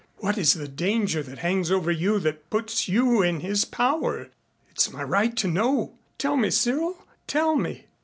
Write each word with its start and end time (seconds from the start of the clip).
What 0.17 0.35
is 0.35 0.55
the 0.55 0.67
danger 0.67 1.21
that 1.21 1.37
hangs 1.37 1.69
over 1.69 1.91
you 1.91 2.17
that 2.21 2.49
puts 2.49 2.87
you 2.87 3.21
in 3.21 3.41
his 3.41 3.65
power? 3.65 4.29
It's 4.71 4.91
my 4.91 5.03
right 5.03 5.37
to 5.37 5.47
know. 5.47 5.99
Tell 6.17 6.35
me, 6.37 6.49
Cyril. 6.49 7.05
Tell 7.27 7.55
me." 7.55 7.85